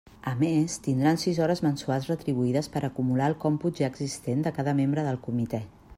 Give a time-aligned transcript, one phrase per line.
[0.29, 4.79] A més, tindran sis hores mensuals retribuïdes per acumular al còmput ja existent de cada
[4.81, 5.67] membre del comitè.